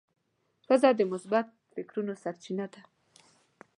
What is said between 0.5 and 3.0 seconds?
ښځه د مثبت فکرونو سرچینه ده.